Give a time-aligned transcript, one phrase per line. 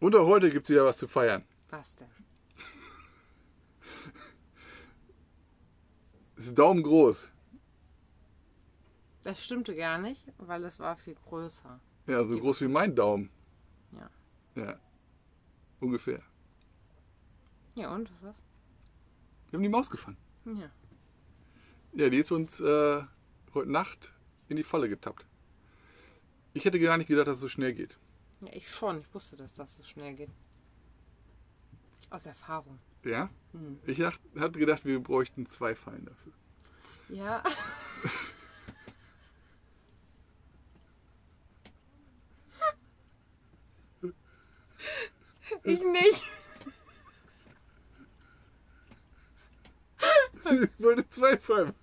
[0.00, 1.44] Und auch heute gibt es wieder was zu feiern.
[1.70, 2.06] Was denn?
[6.36, 7.28] Ist daumengroß.
[9.24, 11.80] Das stimmte gar nicht, weil es war viel größer.
[12.06, 13.30] Ja, so Die- groß wie mein Daumen.
[13.92, 14.10] Ja.
[14.62, 14.78] Ja.
[15.80, 16.22] Ungefähr.
[17.74, 18.08] Ja, und?
[18.08, 18.36] Was ist das?
[19.50, 20.16] Wir haben die Maus gefangen.
[20.44, 20.70] Ja.
[21.94, 23.02] Ja, die ist uns äh,
[23.54, 24.12] heute Nacht
[24.48, 25.26] in die Falle getappt.
[26.56, 27.98] Ich hätte gar nicht gedacht, dass es so schnell geht.
[28.40, 28.98] Ja, ich schon.
[28.98, 30.30] Ich wusste, dass das so schnell geht.
[32.08, 32.78] Aus Erfahrung.
[33.04, 33.28] Ja?
[33.52, 33.78] Hm.
[33.84, 36.32] Ich dacht, hatte gedacht, wir bräuchten zwei Fallen dafür.
[37.10, 37.42] Ja.
[45.62, 46.22] ich nicht.
[50.62, 51.74] ich wollte zwei Fallen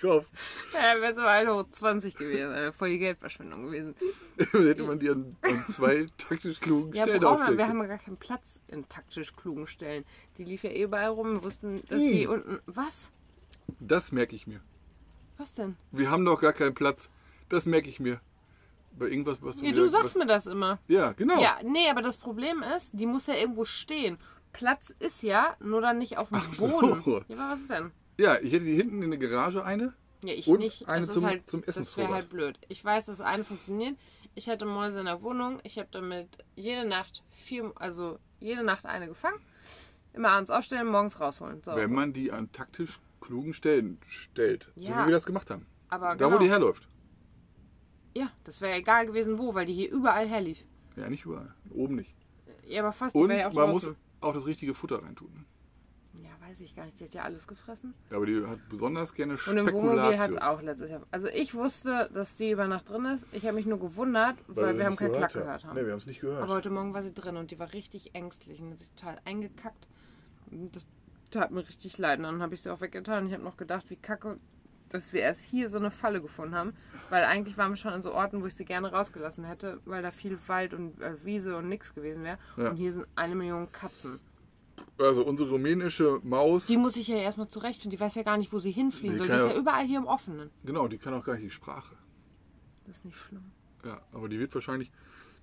[0.00, 0.26] kaufen.
[0.72, 2.50] Ja, wäre so 1,20 Euro gewesen.
[2.52, 3.94] Wäre voll die Geldverschwendung gewesen.
[4.52, 7.68] Dann hätte man die an, an zwei taktisch klugen Ja, Stellen brauchen wir.
[7.68, 10.04] haben ja gar keinen Platz in taktisch klugen Stellen.
[10.38, 11.34] Die lief ja eh überall rum.
[11.34, 12.10] Wir wussten, dass Hm.
[12.12, 12.60] die unten.
[12.66, 13.10] Was?
[13.80, 14.60] Das merke ich mir.
[15.38, 15.76] Was denn?
[15.92, 17.10] Wir haben doch gar keinen Platz.
[17.48, 18.20] Das merke ich mir.
[18.98, 20.78] Bei irgendwas, was Ja, wieder- du sagst was, mir das immer.
[20.88, 21.40] Ja, genau.
[21.42, 24.18] Ja, nee, aber das Problem ist, die muss ja irgendwo stehen.
[24.52, 26.66] Platz ist ja, nur dann nicht auf dem Ach so.
[26.68, 27.02] Boden.
[27.28, 27.92] Ja, aber was ist denn?
[28.18, 29.92] Ja, ich hätte die hinten in der Garage eine.
[30.22, 30.88] Ja, ich Und nicht.
[30.88, 32.58] eine es zum- halt, zum Das wäre halt blöd.
[32.68, 33.96] Ich weiß, dass eine funktioniert.
[34.34, 35.60] Ich hatte Mäuse in der Wohnung.
[35.64, 39.38] Ich habe damit jede Nacht vier, also jede Nacht eine gefangen.
[40.14, 41.62] Immer abends aufstellen, morgens rausholen.
[41.62, 41.74] So.
[41.76, 44.70] Wenn man die an taktisch klugen Stellen stellt.
[44.76, 45.02] So Ja.
[45.02, 45.66] wie wir das gemacht haben.
[45.88, 46.32] aber Da, genau.
[46.34, 46.88] wo die herläuft.
[48.16, 50.64] Ja, das wäre egal gewesen, wo, weil die hier überall herlief.
[50.96, 51.54] Ja, nicht überall.
[51.74, 52.14] Oben nicht.
[52.66, 53.96] Ja, aber fast, Und wäre ja auch man muss draußen.
[54.22, 55.44] auch das richtige Futter reintun.
[56.48, 56.98] Weiß ich gar nicht.
[57.00, 57.94] Die hat ja alles gefressen.
[58.10, 60.42] Aber die hat besonders gerne Und im Wohnmobil hat es Spekulatius.
[60.42, 61.02] auch letztes Jahr.
[61.10, 63.26] Also ich wusste, dass die über Nacht drin ist.
[63.32, 65.74] Ich habe mich nur gewundert, weil, wir haben keinen Klack gehört haben.
[65.76, 66.42] Nee, wir haben es nicht gehört.
[66.42, 69.16] Aber heute Morgen war sie drin und die war richtig ängstlich und hat sich total
[69.24, 69.88] eingekackt.
[70.50, 70.86] Und Das
[71.30, 72.18] tat mir richtig leid.
[72.18, 73.26] Und dann habe ich sie auch weggetan.
[73.26, 74.38] Ich habe noch gedacht, wie kacke,
[74.88, 76.74] dass wir erst hier so eine Falle gefunden haben.
[77.10, 80.02] Weil eigentlich waren wir schon an so Orten, wo ich sie gerne rausgelassen hätte, weil
[80.02, 82.38] da viel Wald und äh, Wiese und nix gewesen wäre.
[82.56, 82.70] Ja.
[82.70, 84.20] Und hier sind eine Million Katzen.
[84.98, 87.96] Also unsere rumänische Maus, Die muss ich ja erstmal zurechtfinden.
[87.96, 89.28] Die weiß ja gar nicht, wo sie hinfliegen Die soll.
[89.28, 90.50] Die ist ja- überall hier im Offenen.
[90.64, 91.94] genau, die kann auch gar nicht die Sprache.
[92.86, 93.44] Das ist nicht schlimm.
[93.84, 94.90] Ja, aber die wird wahrscheinlich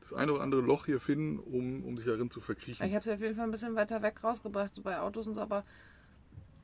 [0.02, 2.86] das eine oder andere Loch hier finden, um, um sich darin zu verkriechen.
[2.86, 5.36] Ich habe sie auf jeden Fall ein bisschen weiter weg rausgebracht, so bei Autos und
[5.36, 5.64] so, aber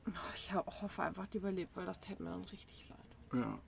[0.06, 3.42] oh, ich ho- hoffe einfach, die überlebt, weil das täte mir dann richtig leid.
[3.42, 3.58] Ja.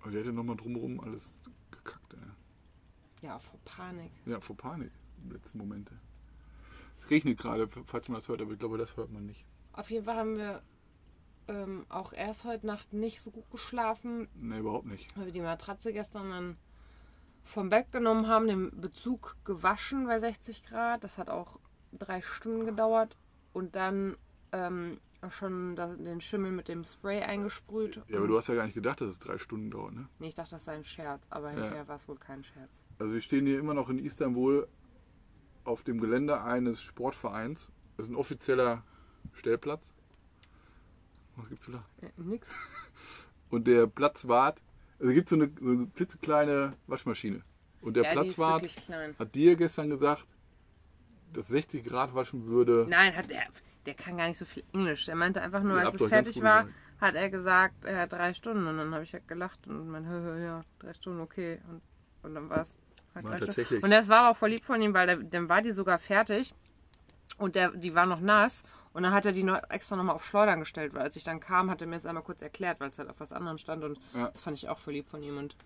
[0.00, 1.38] Aber die hätte nochmal drumherum alles
[1.70, 2.14] gekackt.
[2.14, 3.26] Ey.
[3.28, 4.10] Ja, vor Panik.
[4.26, 4.90] Ja, vor Panik
[5.22, 5.92] im letzten Momente.
[7.02, 9.44] Es regnet gerade, falls man das hört, aber ich glaube, das hört man nicht.
[9.72, 10.62] Auf jeden Fall haben wir
[11.48, 15.16] ähm, auch erst heute Nacht nicht so gut geschlafen, Ne, überhaupt nicht.
[15.16, 16.56] weil wir die Matratze gestern dann
[17.42, 21.02] vom Bett genommen haben, den Bezug gewaschen bei 60 Grad.
[21.02, 21.58] Das hat auch
[21.92, 23.16] drei Stunden gedauert
[23.52, 24.16] und dann
[24.52, 28.00] ähm, schon das, den Schimmel mit dem Spray eingesprüht.
[28.06, 30.08] Ja, aber du hast ja gar nicht gedacht, dass es drei Stunden dauert, ne?
[30.20, 32.70] Nee, ich dachte, das sei ein Scherz, aber hinterher war es wohl kein Scherz.
[33.00, 34.68] Also wir stehen hier immer noch in Istanbul
[35.64, 37.70] auf dem Gelände eines Sportvereins.
[37.96, 38.82] Das ist ein offizieller
[39.34, 39.92] Stellplatz.
[41.36, 41.84] Was gibt's lachen?
[42.00, 42.48] Äh, nix.
[43.50, 44.62] Und der Platzwart,
[44.98, 47.42] also es gibt so eine, so eine klitzekleine Waschmaschine.
[47.80, 48.62] Und der Ja, Platzwart
[49.18, 50.26] hat dir gestern gesagt,
[51.32, 52.86] dass 60 Grad waschen würde.
[52.88, 53.42] Nein, hat er.
[53.86, 55.06] Der kann gar nicht so viel Englisch.
[55.06, 56.74] Der meinte einfach nur, Ihr als es fertig war, Leute.
[57.00, 58.66] hat er gesagt, er hat drei Stunden.
[58.66, 60.04] Und dann habe ich halt gelacht und mein,
[60.42, 61.60] ja, drei Stunden, okay.
[61.68, 61.82] Und,
[62.22, 62.78] und dann war es
[63.14, 63.82] War drei tatsächlich.
[63.82, 66.54] Und das war auch voll lieb von ihm, weil der, dann war die sogar fertig.
[67.38, 68.62] Und der, die war noch nass.
[68.92, 71.40] Und dann hat er die noch extra nochmal auf Schleudern gestellt, weil als ich dann
[71.40, 73.84] kam, hat er mir das einmal kurz erklärt, weil es halt auf was anderem stand.
[73.84, 74.28] Und Ja.
[74.28, 75.38] das fand ich auch voll lieb von ihm.
[75.38, 75.56] Und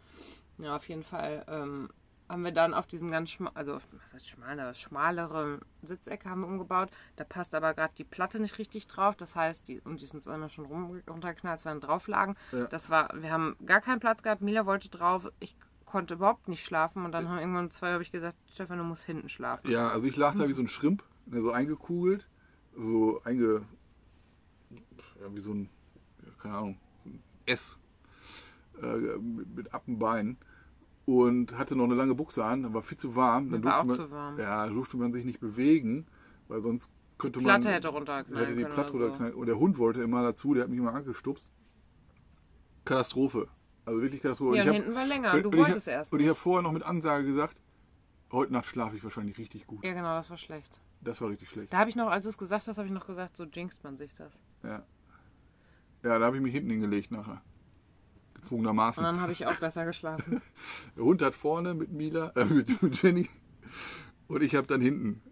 [0.59, 1.91] ja, auf jeden Fall ähm,
[2.29, 6.41] haben wir dann auf diesen ganz schmal, also was heißt schmal, aber schmalere Sitzecke haben
[6.43, 6.89] wir umgebaut.
[7.17, 9.17] Da passt aber gerade die Platte nicht richtig drauf.
[9.17, 12.37] Das heißt, die, und die sind einmal schon rum, runtergeknallt, als wir dann drauf lagen.
[12.53, 12.65] Ja.
[12.67, 14.41] Das war, wir haben gar keinen Platz gehabt.
[14.41, 15.29] Mila wollte drauf.
[15.41, 15.57] Ich
[15.97, 17.07] konnte überhaupt nicht schlafen.
[17.07, 19.71] Und dann haben irgendwann um zwei habe ich gesagt, Stefan, du musst hinten schlafen.
[19.71, 21.03] Ja, also ich lag da wie so ein Schrimp,
[21.33, 22.29] so eingekugelt,
[22.77, 23.63] so einge.
[25.19, 25.71] Ja, wie so ein,
[26.39, 27.79] keine Ahnung, ein S
[28.83, 30.37] äh, mit, Appenbeinen.
[31.07, 33.51] Und hatte noch eine lange Buchse an, dann war viel zu warm.
[33.51, 34.39] Dann war auch man, zu warm.
[34.39, 36.07] Ja, durfte man sich nicht bewegen,
[36.49, 37.63] weil sonst könnte man.
[37.63, 39.39] Platte hätte runterknallen hätte die Platte oder so.
[39.39, 41.47] Und der Hund wollte immer dazu, der hat mich immer angestupst.
[42.85, 43.49] Katastrophe.
[43.87, 44.57] Also wirklich Katastrophe.
[44.57, 45.33] Ja, Und und ich hab- hinten war länger.
[45.41, 46.13] Du ich hab- wolltest erst.
[46.13, 47.57] Und ich habe vorher noch mit Ansage gesagt,
[48.33, 49.85] heute Nacht schlafe ich wahrscheinlich richtig gut.
[49.85, 50.79] Ja, genau, das war schlecht.
[51.01, 51.73] Das war richtig schlecht.
[51.73, 53.83] Da habe ich noch, als du es gesagt hast, habe ich noch gesagt, so jinxt
[53.85, 54.33] man sich das.
[54.63, 54.85] Ja.
[56.03, 57.41] Ja, da habe ich mich hinten hingelegt nachher.
[58.35, 59.05] gezwungenermaßen.
[59.05, 60.41] Und dann habe ich auch besser geschlafen.
[60.97, 63.29] Der Hund hat vorne mit Mila, äh, mit mit Jenny
[64.29, 65.23] und ich habe dann hinten.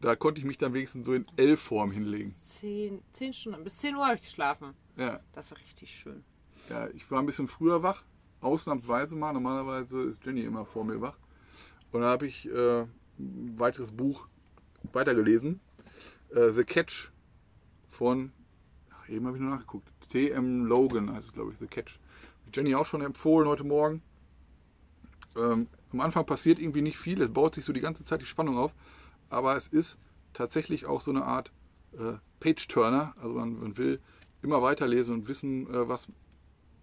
[0.00, 2.34] Da konnte ich mich dann wenigstens so in L-Form hinlegen.
[2.40, 4.72] Zehn, zehn Stunden, bis 10 Uhr habe ich geschlafen.
[4.96, 6.24] Ja, Das war richtig schön.
[6.68, 8.02] Ja, ich war ein bisschen früher wach,
[8.40, 9.32] ausnahmsweise mal.
[9.32, 11.16] Normalerweise ist Jenny immer vor mir wach.
[11.92, 12.82] Und da habe ich äh,
[13.18, 14.28] ein weiteres Buch
[14.92, 15.60] weitergelesen.
[16.34, 17.10] Äh, The Catch
[17.88, 18.32] von,
[18.90, 20.66] ach, eben habe ich nur nachgeguckt, T.M.
[20.66, 21.98] Logan heißt es, glaube ich, The Catch.
[22.52, 24.02] Jenny auch schon empfohlen heute Morgen.
[25.36, 28.26] Ähm, am Anfang passiert irgendwie nicht viel, es baut sich so die ganze Zeit die
[28.26, 28.72] Spannung auf,
[29.28, 29.96] aber es ist
[30.32, 31.52] tatsächlich auch so eine Art
[31.92, 33.14] äh, Page-Turner.
[33.18, 34.00] Also man, man will
[34.42, 36.08] immer weiterlesen und wissen, äh, was,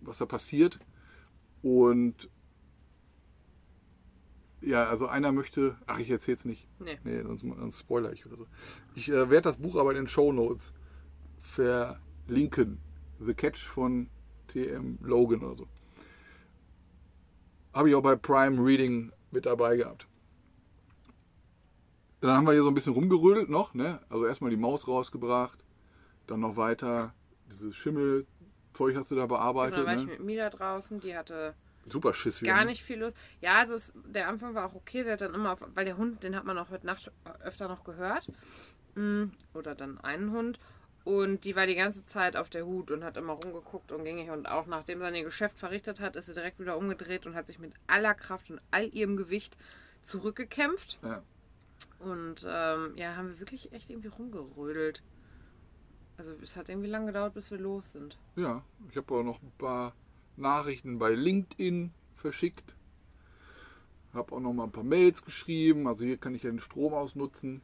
[0.02, 0.78] was da passiert.
[1.62, 2.30] Und
[4.62, 6.98] ja, also einer möchte, ach ich erzähl's nicht, Nee.
[7.04, 8.48] nee, sonst, sonst spoiler ich oder so.
[8.96, 10.74] Ich äh, werde das Buch aber in den Show Notes
[11.42, 12.80] verlinken.
[13.20, 14.10] The Catch von
[14.48, 15.68] TM Logan oder so.
[17.74, 20.08] Habe ich auch bei Prime Reading mit dabei gehabt.
[22.22, 24.00] Dann haben wir hier so ein bisschen rumgerödelt noch, ne?
[24.10, 25.64] Also erstmal die Maus rausgebracht,
[26.26, 27.14] dann noch weiter
[27.52, 27.76] dieses
[28.78, 29.86] Schimmelzeug hast du da Genau, bearbeitet.
[29.86, 30.12] war ich Ne?
[30.12, 31.54] mit Mila draußen, die hatte
[31.90, 32.54] Super Schiss wieder.
[32.54, 33.14] gar nicht viel los.
[33.42, 35.04] Ja, also es, der Anfang war auch okay.
[35.04, 37.12] Sie hat dann immer, auf, weil der Hund, den hat man auch heute Nacht
[37.44, 38.28] öfter noch gehört.
[38.96, 40.60] Mm, Oder dann einen Hund.
[41.06, 44.30] Und die war die ganze Zeit auf der Hut und hat immer rumgeguckt und gängig.
[44.30, 47.48] Und auch nachdem sie ihr Geschäft verrichtet hat, ist sie direkt wieder umgedreht und hat
[47.48, 49.56] sich mit aller Kraft und all ihrem Gewicht
[50.04, 51.00] zurückgekämpft.
[51.04, 51.22] Ja.
[52.00, 55.02] Und ähm, ja, haben wir wirklich echt irgendwie rumgerödelt.
[56.18, 58.18] Also es hat irgendwie lange gedauert, bis wir los sind.
[58.36, 59.94] Ja, ich habe auch noch ein paar
[60.36, 62.74] Nachrichten bei LinkedIn verschickt.
[64.14, 65.88] Habe auch noch mal ein paar Mails geschrieben.
[65.88, 67.62] Also hier kann ich ja den Strom ausnutzen.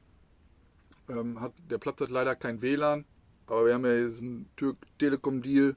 [1.09, 3.05] Ähm, hat, der Platz hat leider kein WLAN.
[3.47, 5.75] Aber wir haben ja einen Türk Telekom Deal.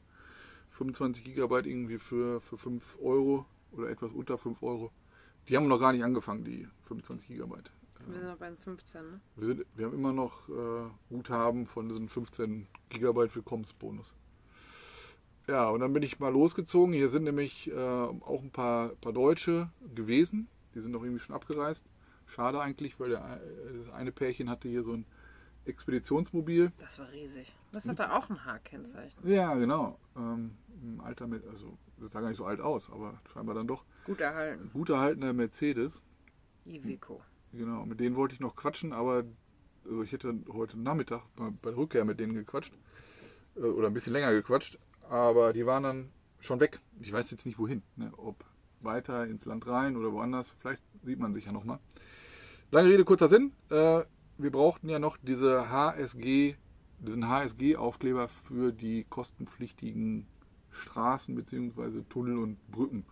[0.73, 4.93] 25 Gigabyte irgendwie für, für 5 Euro oder etwas unter 5 Euro.
[5.49, 7.70] Die haben noch gar nicht angefangen, die 25 Gigabyte.
[8.06, 9.20] Wir sind noch bei den 15, ne?
[9.37, 14.12] Wir, sind, wir haben immer noch äh, Guthaben von diesen 15 Gigabyte Willkommensbonus.
[15.49, 16.93] Ja, und dann bin ich mal losgezogen.
[16.93, 20.49] Hier sind nämlich äh, auch ein paar, paar Deutsche gewesen.
[20.75, 21.85] Die sind noch irgendwie schon abgereist.
[22.26, 25.06] Schade eigentlich, weil der, äh, das eine Pärchen hatte hier so ein
[25.64, 26.73] Expeditionsmobil.
[26.79, 27.52] Das war riesig.
[27.73, 29.29] Das hatte auch ein H-Kennzeichen.
[29.29, 29.99] Ja, genau.
[30.17, 33.67] Ähm, Im Alter mit, also das sah gar nicht so alt aus, aber scheinbar dann
[33.67, 33.85] doch.
[34.05, 34.64] Gut erhalten.
[34.64, 36.02] Ein gut erhaltener Mercedes.
[36.64, 37.20] Iveco.
[37.52, 39.25] Genau, mit denen wollte ich noch quatschen, aber
[39.84, 42.75] also ich hätte heute Nachmittag bei der Rückkehr mit denen gequatscht.
[43.56, 44.78] Äh, Oder ein bisschen länger gequatscht.
[45.08, 46.08] Aber die waren dann
[46.40, 46.81] schon weg.
[47.00, 47.82] Ich weiß jetzt nicht wohin.
[47.96, 48.12] Ne?
[48.16, 48.44] Ob
[48.81, 50.54] weiter ins Land rein oder woanders.
[50.58, 51.78] Vielleicht sieht man sich ja nochmal.
[52.70, 53.52] Lange Rede, kurzer Sinn.
[53.70, 54.02] Äh,
[54.38, 56.56] wir brauchten ja noch diese HSG,
[56.99, 60.26] diesen HSG-Aufkleber für die kostenpflichtigen
[60.70, 62.02] Straßen bzw.
[62.08, 63.06] Tunnel und Brücken.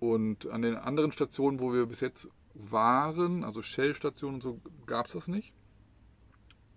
[0.00, 5.06] Und an den anderen Stationen, wo wir bis jetzt waren, also Shell-Stationen und so, gab
[5.06, 5.52] es das nicht.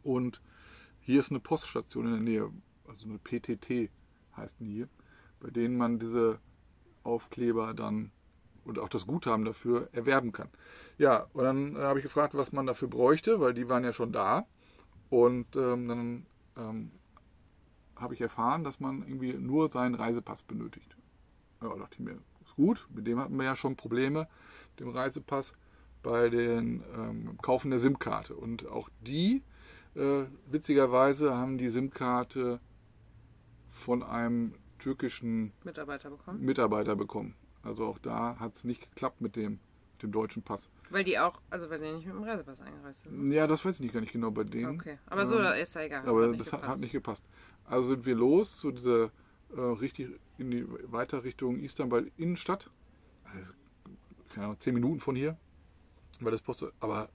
[0.03, 0.41] Und
[0.99, 2.51] hier ist eine Poststation in der Nähe,
[2.87, 3.91] also eine PTT
[4.35, 4.89] heißt die hier,
[5.39, 6.39] bei denen man diese
[7.03, 8.11] Aufkleber dann
[8.63, 10.49] und auch das Guthaben dafür erwerben kann.
[10.97, 13.93] Ja, und dann äh, habe ich gefragt, was man dafür bräuchte, weil die waren ja
[13.93, 14.45] schon da.
[15.09, 16.25] Und ähm, dann
[16.57, 16.91] ähm,
[17.95, 20.95] habe ich erfahren, dass man irgendwie nur seinen Reisepass benötigt.
[21.61, 22.17] Ja, dachte ich mir,
[22.61, 24.27] gut, mit dem hatten wir ja schon Probleme,
[24.79, 25.53] dem Reisepass,
[26.03, 28.35] bei den ähm, Kaufen der SIM-Karte.
[28.35, 29.43] Und auch die,
[29.95, 32.59] äh, witzigerweise, haben die SIM-Karte
[33.69, 36.41] von einem türkischen Mitarbeiter bekommen.
[36.41, 37.35] Mitarbeiter bekommen.
[37.63, 39.53] Also auch da hat es nicht geklappt mit dem,
[39.93, 40.69] mit dem deutschen Pass.
[40.89, 43.31] Weil die auch, also weil die nicht mit dem Reisepass eingereist sind.
[43.31, 44.79] Ja, das weiß ich nicht gar nicht genau bei denen.
[44.79, 44.97] Okay.
[45.05, 46.07] Aber so, Ähm, da ist ja egal.
[46.07, 47.23] Aber hat das hat, hat nicht gepasst.
[47.65, 49.11] Also sind wir los zu dieser
[49.55, 50.09] äh, richtig
[50.41, 52.69] in die weiter Richtung Istanbul Innenstadt.
[53.23, 53.53] Also,
[54.33, 55.37] keine Ahnung, zehn Minuten von hier.
[56.19, 57.09] Weil das Post, aber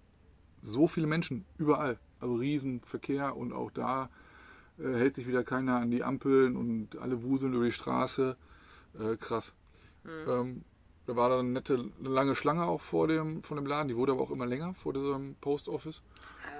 [0.62, 1.98] so viele Menschen überall.
[2.20, 4.08] Also Riesenverkehr und auch da
[4.78, 8.36] äh, hält sich wieder keiner an die Ampeln und alle wuseln über die Straße.
[8.98, 9.52] Äh, krass.
[10.04, 10.10] Mhm.
[10.28, 10.64] Ähm,
[11.06, 13.88] da war dann eine nette, lange Schlange auch vor dem, von dem Laden.
[13.88, 16.02] Die wurde aber auch immer länger vor diesem Post Office.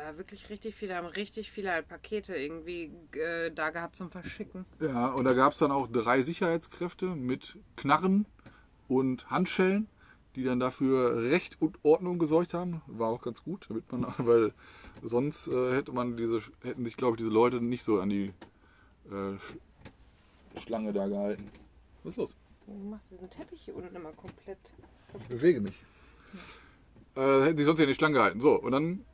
[0.06, 4.64] Ja, wirklich richtig viele, haben richtig viele halt Pakete irgendwie äh, da gehabt zum Verschicken.
[4.80, 8.24] Ja, und da gab es dann auch drei Sicherheitskräfte mit Knarren
[8.86, 9.88] und Handschellen,
[10.36, 12.82] die dann dafür Recht und Ordnung gesorgt haben.
[12.86, 14.52] War auch ganz gut, damit man, weil
[15.02, 18.32] sonst äh, hätte man diese, hätten sich, glaube ich, diese Leute nicht so an die
[19.06, 19.40] äh, Sch-
[20.56, 21.50] Schlange da gehalten.
[22.04, 22.36] Was ist los?
[22.66, 24.58] Du machst diesen Teppich hier unten immer komplett.
[25.20, 25.74] Ich bewege mich.
[27.16, 28.40] Äh, hätten sie sonst ja nicht Schlange gehalten.
[28.40, 29.04] So, und dann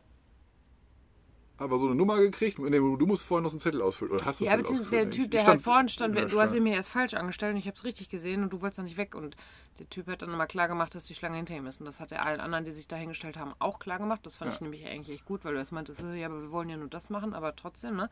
[1.58, 2.58] aber so eine Nummer gekriegt.
[2.58, 4.12] Nee, du musst vorher noch so einen Zettel ausfüllen.
[4.14, 5.10] Oder hast du Ja, einen Zettel beziehungsweise der?
[5.10, 7.14] Typ, der Ich halt stand- vorhin stand, Ja, du hast stand- ihn mir erst falsch
[7.14, 9.14] angestellt und ich habe es richtig gesehen und du wolltest dann nicht weg.
[9.14, 9.36] Und
[9.78, 11.80] der Typ hat dann nochmal klar gemacht, dass die Schlange hinter ihm ist.
[11.80, 14.20] Und das hat er allen anderen, die sich da hingestellt haben, auch klar gemacht.
[14.24, 14.54] Das fand Ja.
[14.56, 16.76] ich nämlich eigentlich echt gut, weil du erst meintest, äh, ja, aber wir wollen ja
[16.76, 18.10] nur das machen, aber trotzdem, ne?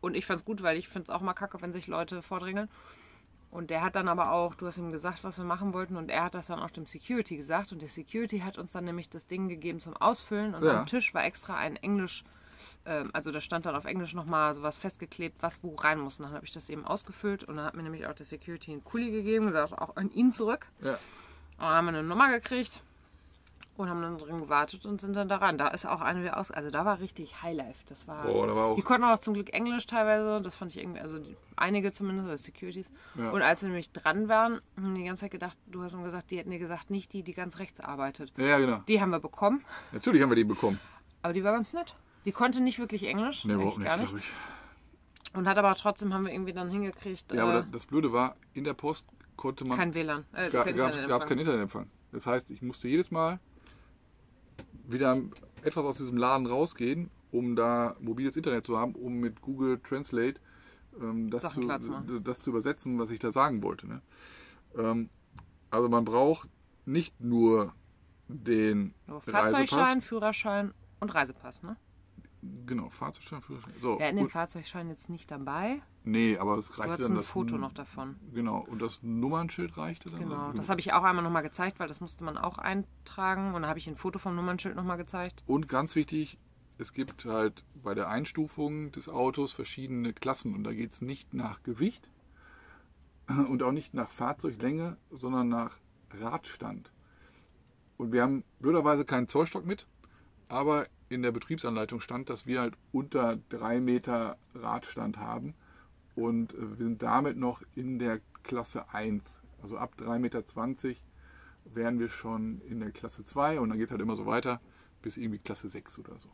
[0.00, 2.68] Und ich fand's gut, weil ich find's auch mal kacke, wenn sich Leute vordrängeln.
[3.52, 6.10] Und der hat dann aber auch, du hast ihm gesagt, was wir machen wollten, und
[6.10, 7.70] er hat das dann auch dem Security gesagt.
[7.70, 10.54] Und der Security hat uns dann nämlich das Ding gegeben zum Ausfüllen.
[10.54, 10.80] Und Ja.
[10.80, 12.24] am Tisch war extra ein Englisch,
[12.86, 16.18] ähm, also da stand dann auf Englisch nochmal sowas festgeklebt, was wo rein muss.
[16.18, 18.72] Und dann habe ich das eben ausgefüllt und dann hat mir nämlich auch der Security
[18.72, 20.66] einen Kuli gegeben, gesagt, auch an ihn zurück.
[20.84, 20.92] Ja.
[20.92, 20.98] Und
[21.58, 22.80] dann haben wir eine Nummer gekriegt
[23.76, 25.56] und haben dann drin gewartet und sind dann da rein.
[25.56, 26.50] Da ist auch eine wieder aus.
[26.50, 27.84] Also da war richtig Highlife.
[27.86, 28.24] Das war.
[28.26, 30.42] Boah, da war auch- die konnten auch zum Glück Englisch teilweise.
[30.42, 32.90] Das fand ich irgendwie, also die, einige zumindest, also Securities.
[33.14, 33.30] Ja.
[33.30, 36.04] Und als wir nämlich dran waren, haben die die ganze Zeit gedacht, du hast ihm
[36.04, 38.32] gesagt, die hätten dir gesagt, nicht die, die ganz rechts arbeitet.
[38.36, 38.76] Ja, ja, genau.
[38.88, 40.78] Die haben wir bekommen, Natürlich haben wir die bekommen.
[41.22, 41.94] aber die war ganz nett.
[42.24, 43.44] Die konnte nicht wirklich Englisch.
[43.44, 44.14] Nee, überhaupt nicht, gar nicht.
[45.34, 47.32] Und hat aber trotzdem haben wir irgendwie dann hingekriegt.
[47.32, 49.78] Ja, aber äh, das, das Blöde war, in der Post konnte man.
[49.78, 50.24] kein WLAN.
[50.32, 51.88] Äh, gab es keinen Internetempfang.
[52.12, 53.40] Das heißt, ich musste jedes Mal
[54.86, 55.18] wieder
[55.62, 60.38] etwas aus diesem Laden rausgehen, um da mobiles Internet zu haben, um mit Google Translate
[61.00, 63.86] ähm, das, zu, zu das zu übersetzen, was ich da sagen wollte.
[63.86, 64.02] Ne?
[64.76, 65.08] Ähm,
[65.70, 66.48] also man braucht
[66.84, 67.72] nicht nur
[68.28, 69.52] den Aber Reisepass.
[69.52, 71.76] Fahrzeugschein, Führerschein und Reisepass, ne?
[72.66, 73.72] Genau, Fahrzeugschein, Führerschein.
[73.80, 75.80] So, Wir hatten den Fahrzeugschein jetzt nicht dabei.
[76.02, 78.16] nee, aber es Du reichte hast dann ein das Foto noch davon.
[78.34, 80.20] Genau, und das Nummernschild reichte dann.
[80.20, 83.54] Genau, Also, das habe ich auch einmal nochmal gezeigt, weil das musste man auch eintragen.
[83.54, 85.44] Und da habe ich ein Foto vom Nummernschild nochmal gezeigt.
[85.46, 86.36] Und ganz wichtig,
[86.78, 91.32] es gibt halt bei der Einstufung des Autos verschiedene Klassen und da geht es nicht
[91.34, 92.08] nach Gewicht
[93.28, 95.78] und auch nicht nach Fahrzeuglänge, sondern nach
[96.10, 96.90] Radstand.
[97.98, 99.86] Und wir haben blöderweise keinen Zollstock mit,
[100.52, 105.54] aber in der Betriebsanleitung stand, dass wir halt unter drei Meter Radstand haben
[106.14, 109.24] und äh, wir sind damit noch in der Klasse 1.
[109.62, 110.44] Also ab 3,20 Meter
[111.64, 114.60] wären wir schon in der Klasse 2 und dann geht es halt immer so weiter
[115.00, 116.28] bis irgendwie Klasse 6 oder so.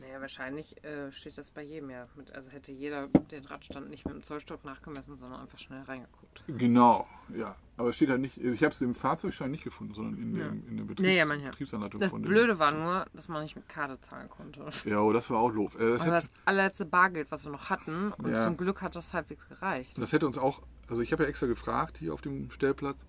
[0.00, 2.08] Naja, wahrscheinlich äh, steht das bei jedem ja.
[2.16, 6.44] Mit, also hätte jeder den Radstand nicht mit dem Zollstock nachgemessen, sondern einfach schnell reingeguckt.
[6.46, 7.54] Genau, ja.
[7.80, 10.48] Aber es steht halt nicht, ich habe es im Fahrzeugschein nicht gefunden, sondern in, Ja.
[10.48, 11.24] dem, in der Betriebs Nee, ja.
[11.24, 12.12] Betriebsanleitung Das.
[12.12, 14.68] Blöde war nur, dass man nicht mit Karte zahlen konnte.
[14.84, 15.76] Ja, oh, das war auch doof.
[15.80, 18.44] Äh, Das, das allerletzte Bargeld, was wir noch hatten, und Ja.
[18.44, 19.96] zum Glück hat das halbwegs gereicht.
[19.96, 23.06] das hätte uns auch, also ich habe ja extra gefragt hier auf dem Stellplatz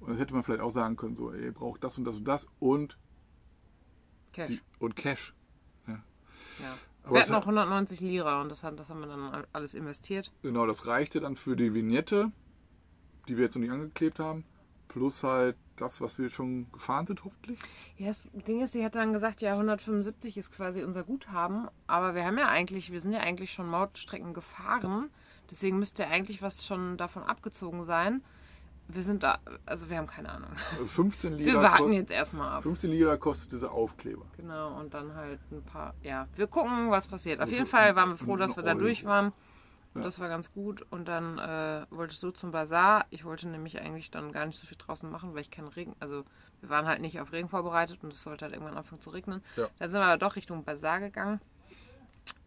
[0.00, 2.14] und das hätte man vielleicht auch sagen können, so, ey, ihr braucht das und das
[2.14, 2.96] und das und,
[4.32, 4.48] Cash.
[4.56, 5.34] die, und Cash.
[5.88, 5.98] Ja.
[7.02, 9.74] Aber wir hatten noch hat- 190 Lira und das, hat, das haben wir dann alles
[9.74, 10.32] investiert.
[10.42, 12.30] Genau, das reichte dann für die Vignette,
[13.28, 14.44] die wir jetzt noch nicht angeklebt haben,
[14.88, 17.58] plus halt das, was wir schon gefahren sind, hoffentlich.
[17.96, 22.14] Ja, das Ding ist, die hat dann gesagt, ja, 175 ist quasi unser Guthaben, aber
[22.14, 25.10] wir haben ja eigentlich, wir sind ja eigentlich schon Mautstrecken gefahren,
[25.50, 28.22] deswegen müsste ja eigentlich was schon davon abgezogen sein.
[28.86, 30.50] Wir sind da, also wir haben keine Ahnung.
[30.72, 32.62] Also 15 Wir warten jetzt erstmal ab.
[32.64, 34.26] 15 Lira kostet dieser Aufkleber.
[34.36, 37.38] Genau, und dann halt ein paar, ja, wir gucken, was passiert.
[37.38, 39.32] Auf Also jeden Fall waren wir froh, dass wir da durch waren.
[39.94, 40.02] Ja.
[40.02, 40.84] Das war ganz gut.
[40.90, 43.06] Und dann äh, wolltest du zum Bazar.
[43.10, 45.94] Ich wollte nämlich eigentlich dann gar nicht so viel draußen machen, weil ich keinen Regen,
[46.00, 46.24] also
[46.60, 49.42] wir waren halt nicht auf Regen vorbereitet und es sollte halt irgendwann anfangen zu regnen.
[49.56, 49.68] Ja.
[49.78, 51.40] Dann sind wir aber doch Richtung Bazar gegangen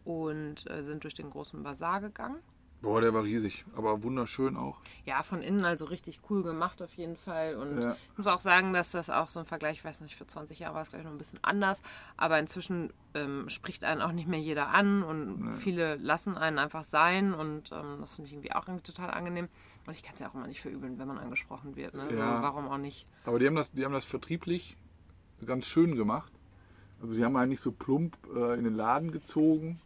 [0.04, 2.38] und äh, sind durch den großen Bazar gegangen.
[2.80, 4.76] Boah, der war riesig, aber wunderschön auch.
[5.04, 7.56] Ja, von innen also richtig cool gemacht auf jeden Fall.
[7.56, 7.96] Und Ja.
[8.12, 10.60] ich muss auch sagen, dass das auch so ein Vergleich, ich weiß nicht, für 20
[10.60, 11.82] Jahre war es gleich noch ein bisschen anders,
[12.16, 15.54] aber inzwischen ähm, spricht einen auch nicht mehr jeder an und Nee.
[15.58, 19.48] viele lassen einen einfach sein und ähm, das finde ich irgendwie auch irgendwie total angenehm.
[19.86, 21.94] Und ich kann es ja auch immer nicht verübeln, wenn man angesprochen wird.
[21.94, 22.04] Ne?
[22.16, 22.36] Ja.
[22.36, 23.06] So, warum auch nicht?
[23.24, 24.76] Aber die haben das, die haben das vertrieblich
[25.44, 26.32] ganz schön gemacht.
[27.00, 29.80] Also die haben halt nicht so plump äh, in den Laden gezogen,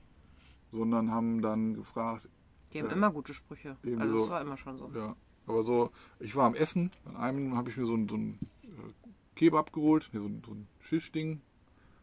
[0.73, 2.29] sondern haben dann gefragt,
[2.73, 2.93] Die haben Ja.
[2.93, 3.77] immer gute Sprüche.
[3.83, 4.25] Irgendwie Also so.
[4.25, 4.91] das war immer schon so.
[4.95, 8.17] ja, aber so, ich war am Essen, an einem habe ich mir so ein, so
[8.17, 8.67] ein äh,
[9.37, 11.41] Kebab geholt, so ein, so ein Schischding.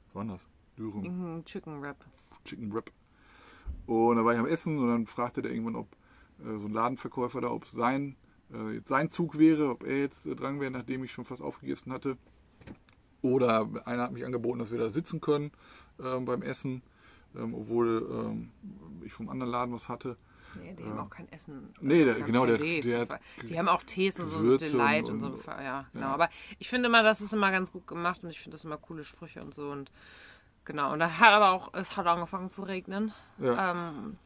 [0.07, 0.45] Was war das?
[0.77, 1.43] Dürüm.
[1.45, 1.97] Chicken Wrap.
[2.45, 2.91] Chicken Wrap.
[3.85, 5.87] Und da war ich am Essen und dann fragte der irgendwann, ob
[6.39, 8.15] äh, so ein Ladenverkäufer da, ob sein,
[8.53, 11.41] äh, jetzt sein Zug wäre, ob er jetzt äh, dran wäre, nachdem ich schon fast
[11.41, 12.17] aufgegessen hatte.
[13.21, 15.51] Oder einer hat mich angeboten, dass wir da sitzen können
[16.01, 16.81] ähm, beim Essen,
[17.35, 18.49] ähm, obwohl ähm,
[19.03, 20.15] ich vom anderen Laden was hatte.
[20.55, 21.73] Nee, die haben auch kein Essen.
[21.81, 25.23] Nee, der- genau, der- der die haben auch Tees und so ein Gewürze Delight und-
[25.23, 25.51] und, so.
[25.51, 26.07] Ja, genau.
[26.07, 26.13] ja.
[26.13, 28.77] Aber ich finde immer, das ist immer ganz gut gemacht und ich finde das immer
[28.77, 29.69] coole Sprüche und so.
[29.69, 29.91] Und
[30.65, 30.93] genau.
[30.93, 33.13] Und da hat aber auch, es hat angefangen zu regnen.
[33.37, 34.17] Ja, Ähm,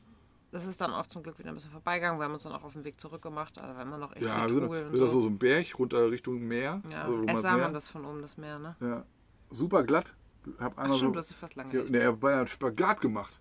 [0.51, 2.20] das ist dann auch zum Glück wieder ein bisschen vorbeigegangen.
[2.20, 3.58] Wir haben uns dann auch auf den Weg zurück gemacht.
[3.58, 5.08] Also wenn man noch echt ja wir sind, wir sind das so.
[5.18, 6.82] so, so ein Berg runter Richtung Meer.
[6.92, 8.75] Ja, also erst sah Meer- man das von oben, das Meer, ne?
[8.80, 9.03] Ja,
[9.50, 10.13] super glatt.
[10.60, 13.39] Hab Ach stimmt, so, du hast sie fast lange ja, nee, er hat Spagat gemacht.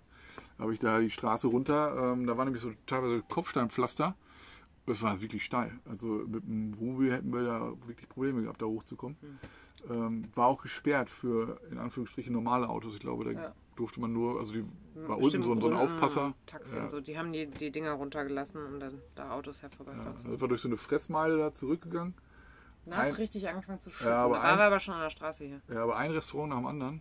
[0.62, 2.12] Habe ich da die Straße runter.
[2.12, 4.14] Ähm, da war nämlich so teilweise Kopfsteinpflaster.
[4.86, 5.72] Das war wirklich steil.
[5.88, 9.16] Also mit dem Wohnmobil hätten wir da wirklich Probleme gehabt, da hochzukommen.
[9.88, 12.94] Ähm, war auch gesperrt für in Anführungsstrichen normale Autos.
[12.94, 13.52] Ich glaube, da Ja.
[13.76, 14.64] durfte man nur, also die
[14.96, 16.34] war unten so, ein- Aufpasser.
[16.46, 16.82] Taxi Ja.
[16.82, 20.22] und so, die haben die, die Dinger runtergelassen, um dann da Autos hervorbeifahren Ja, zu
[20.22, 20.32] können.
[20.32, 22.14] sind wir durch so eine Fressmeile da zurückgegangen.
[22.86, 24.12] Da hat es richtig angefangen zu schütten.
[24.12, 25.60] aber da waren wir aber schon an der Straße hier.
[25.72, 27.00] Ja, aber ein Restaurant nach dem anderen.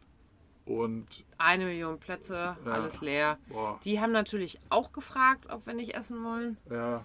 [0.65, 2.71] Und Eine Million Plätze, Ja.
[2.71, 3.37] alles leer.
[3.47, 6.57] boah, Die haben natürlich auch gefragt, ob wir nicht essen wollen.
[6.69, 7.03] ja,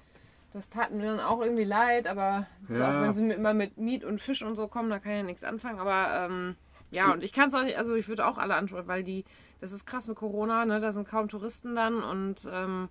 [0.52, 2.88] Das tat mir dann auch irgendwie leid, aber Ja.
[2.98, 5.18] auch wenn sie mit, immer mit Miet und Fisch und so kommen, da kann ich
[5.18, 5.78] ja nichts anfangen.
[5.78, 6.56] Aber ähm,
[6.90, 9.24] ja, und ich kann es auch nicht, also ich würde auch alle antworten, weil die,
[9.60, 10.80] das ist krass mit Corona, ne?
[10.80, 12.88] Da sind kaum Touristen dann und ähm,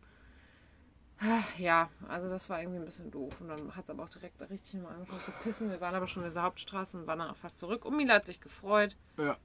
[1.57, 3.39] ja, also das war irgendwie ein bisschen doof.
[3.39, 5.69] Und dann hat es aber auch direkt richtig mal angefangen zu pissen.
[5.69, 7.85] Wir waren aber schon in dieser Hauptstraße und waren dann auch fast zurück.
[7.85, 8.95] Und Mila hat sich gefreut.
[9.17, 9.37] ja.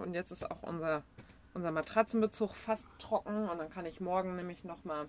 [0.00, 1.02] Und jetzt ist auch unser,
[1.54, 3.48] unser Matratzenbezug fast trocken.
[3.48, 5.08] Und dann kann ich morgen nämlich nochmal.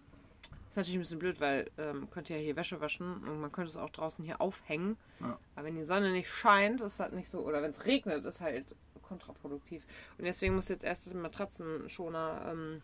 [0.69, 3.51] Ist natürlich ein bisschen blöd, weil ähm, könnt ihr ja hier Wäsche waschen und man
[3.51, 4.97] könnte es auch draußen hier aufhängen.
[5.21, 5.39] Ja.
[5.55, 7.39] Aber wenn die Sonne nicht scheint, ist das nicht so.
[7.39, 9.83] Oder wenn es regnet, ist halt kontraproduktiv.
[10.17, 12.81] Und deswegen muss jetzt erst das Matratzenschoner ähm,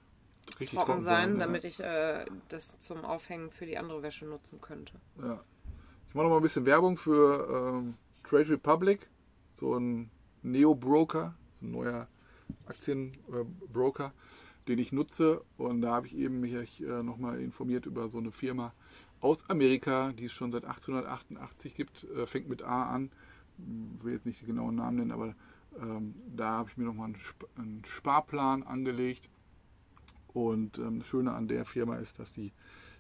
[0.60, 1.40] Richtig trocken sein, ja.
[1.40, 4.94] damit ich äh, das zum Aufhängen für die andere Wäsche nutzen könnte.
[5.22, 5.40] Ja.
[6.10, 9.08] Ich mache noch mal ein bisschen Werbung für ähm, Trade Republic,
[9.60, 10.12] so ein
[10.44, 12.08] Neo-Broker, ein neuer
[12.66, 14.14] Aktienbroker,
[14.68, 15.42] den ich nutze.
[15.58, 18.74] Und da habe ich eben mich äh, noch mal informiert über so eine Firma
[19.22, 23.12] aus Amerika, die es schon seit 1888 gibt, äh, fängt mit A an.
[23.98, 25.36] Ich will jetzt nicht die genauen Namen nennen, aber
[25.80, 29.30] ähm, da habe ich mir noch mal einen, Sp einen Sparplan angelegt.
[30.34, 32.52] Und ähm, das Schöne an der Firma ist, dass die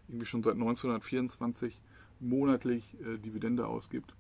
[0.08, 1.80] irgendwie schon seit 1924
[2.20, 4.16] monatlich äh, Dividende ausgibt.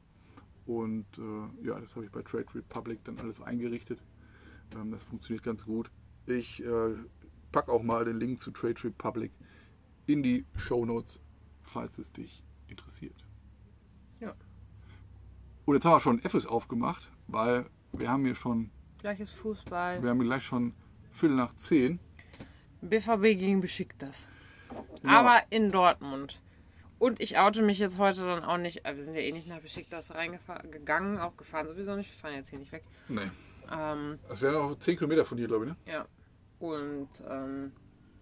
[0.65, 4.00] Und äh, ja, das habe ich bei Trade Republic dann alles eingerichtet.
[4.75, 5.91] Ähm, das funktioniert ganz gut.
[6.25, 6.96] Ich äh,
[7.51, 9.32] packe auch mal den Link zu Trade Republic
[10.08, 11.20] in die Show Notes,
[11.62, 13.25] falls es dich interessiert.
[14.20, 14.34] Ja.
[15.65, 20.01] Und jetzt haben wir schon FS aufgemacht, weil wir haben hier schon, Gleiches Fußball.
[20.01, 20.74] wir haben hier gleich schon
[21.12, 21.99] Viertel nach zehn.
[22.82, 24.28] BVB gegen Besiktas.
[25.02, 25.13] Genau.
[25.13, 26.41] Aber in Dortmund.
[26.99, 28.86] Und ich oute mich jetzt heute dann auch nicht.
[28.86, 32.10] äh, Wir sind ja eh nicht nach Besiktas reingegangen, auch gefahren sowieso nicht.
[32.10, 32.84] Wir fahren jetzt hier nicht weg.
[33.10, 33.30] Nee.
[33.71, 35.78] Ähm, Das wären auch 10 Kilometer von hier, glaube ich, ne?
[35.86, 36.06] ja.
[36.60, 37.73] Und ähm,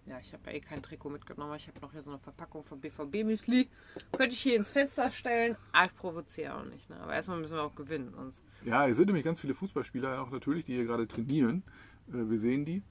[0.08, 1.56] ja, ich habe ja eh kein Trikot mitgenommen.
[1.56, 3.69] Ich habe noch hier so eine Verpackung von BVB Müsli.
[4.12, 5.56] Könnte ich hier ins Fenster stellen.
[5.71, 6.89] Aber ich provoziere auch nicht.
[6.89, 6.99] Ne?
[6.99, 8.12] Aber erstmal müssen wir auch gewinnen.
[8.15, 8.41] Sonst.
[8.65, 11.63] Ja, es sind nämlich ganz viele Fußballspieler auch natürlich, die hier gerade trainieren.
[12.10, 12.82] Äh, wir sehen die.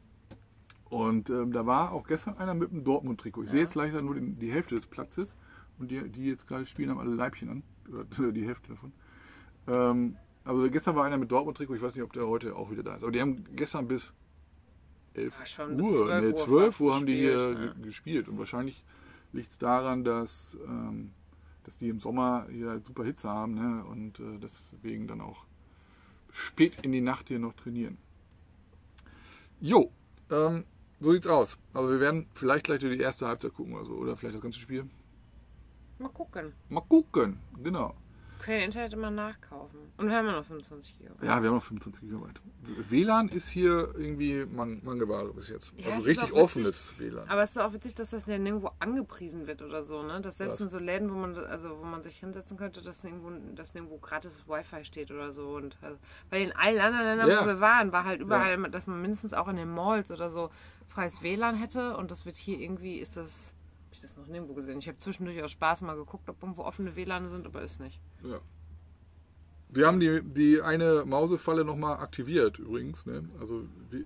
[0.89, 3.45] Und ähm, da war auch gestern einer mit einem Dortmund-Trikot.
[3.45, 5.35] Ich sehe jetzt leider nur den, die Hälfte des Platzes.
[5.79, 7.63] Und die, die jetzt gerade spielen, haben alle Leibchen an.
[7.89, 8.93] Oder die Hälfte davon.
[9.67, 11.74] Ähm, also gestern war einer mit Dortmund-Trikot.
[11.74, 13.03] Ich weiß nicht, ob der heute auch wieder da ist.
[13.03, 14.12] Aber die haben gestern bis
[15.14, 17.72] 11 Ja, schon bis Uhr, 12 nee, Uhr 12 fast Uhr haben die hier ja.
[17.83, 18.29] gespielt.
[18.29, 18.83] Und wahrscheinlich
[19.33, 21.12] liegt es daran, dass, ähm,
[21.64, 23.85] dass die im Sommer hier super Hitze haben ne?
[23.85, 25.44] und äh, deswegen dann auch
[26.33, 27.98] spät in die Nacht hier noch trainieren.
[29.61, 29.90] Jo,
[30.31, 30.64] ähm,
[31.00, 31.59] so sieht's aus.
[31.74, 33.94] Also wir werden vielleicht gleich die erste Halbzeit gucken oder so.
[33.94, 34.88] Oder vielleicht das ganze Spiel.
[35.98, 36.53] Mal gucken.
[36.68, 37.94] Mal gucken, genau.
[38.42, 39.79] Können ja Internet immer nachkaufen.
[39.96, 41.26] Und wir haben ja noch 25 GB.
[41.26, 42.26] Ja, wir haben noch 25 GB.
[42.88, 45.72] WLAN ist hier irgendwie Man Mangelware bis jetzt.
[45.76, 47.29] Ja, also richtig offenes WLAN.
[47.29, 50.20] Aber es ist auch witzig, dass das ja nirgendwo angepriesen wird oder so, ne?
[50.20, 50.72] Das setzen Was?
[50.72, 54.40] so Läden, wo man also wo man sich hinsetzen könnte, dass nirgendwo, dass nirgendwo gratis
[54.46, 55.57] Wi-Fi steht oder so.
[55.57, 55.98] Und also,
[56.31, 57.42] weil in allen anderen Ländern, Ja.
[57.42, 60.50] wo wir waren, war halt überall, dass man mindestens auch in den Malls oder so
[60.88, 61.96] freies WLAN hätte.
[61.96, 63.55] Und das wird hier irgendwie, ist das.
[63.90, 64.79] Hab ich das noch nirgendwo gesehen.
[64.79, 68.00] Ich habe zwischendurch aus Spaß mal geguckt, ob irgendwo offene WLAN sind, aber ist nicht.
[68.22, 68.38] Ja.
[69.72, 73.05] Wir haben die, die eine Mausefalle nochmal aktiviert übrigens.
[73.07, 73.29] Ne?
[73.40, 73.64] Also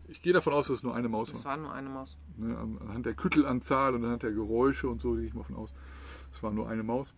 [0.08, 1.52] ich gehe davon aus, dass es nur eine Maus Das war.
[1.52, 2.16] war nur eine Maus.
[2.38, 2.56] Ne?
[2.56, 5.72] An- Anhand der Küttelanzahl und anhand der Geräusche und so gehe ich mal von aus.
[6.32, 7.14] Es war nur eine Maus.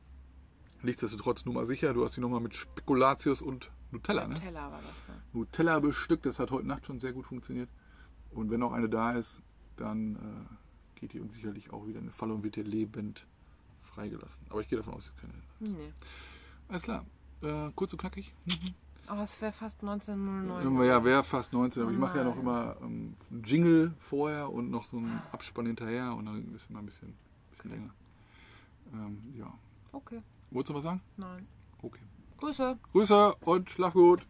[0.83, 4.27] Nichtsdestotrotz nur mal sicher, du hast die nochmal mit Spekulatius und Nutella.
[4.29, 4.35] Ne?
[4.35, 5.03] Teller war das.
[5.09, 5.15] Ne?
[5.33, 7.69] Nutella bestückt, das hat heute Nacht schon sehr gut funktioniert.
[8.31, 9.41] Und wenn noch eine da ist,
[9.77, 10.55] dann äh,
[10.97, 13.27] geht die uns sicherlich auch wieder in eine Falle und wird hier lebend
[13.83, 14.41] freigelassen.
[14.51, 15.33] Aber ich gehe davon aus, keine.
[15.61, 15.93] Nee.
[16.69, 17.05] Alles klar.
[17.43, 18.33] Äh, kurz und knackig.
[19.07, 20.85] Aber es wäre fast 1909.
[20.85, 22.43] Ja, wäre fast 19, aber Oh ich mache ja noch nein.
[22.43, 26.81] immer ähm, einen Jingle vorher und noch so einen Abspann hinterher und dann ist immer
[26.81, 27.15] ein bisschen,
[27.53, 27.91] bisschen länger.
[28.93, 29.53] Ähm, ja.
[29.93, 31.01] Okay, Wolltest du was sagen?
[31.17, 31.47] nein.
[31.83, 32.01] Okay.
[32.39, 32.79] Grüße.
[32.93, 34.27] Grüße und schlaf gut.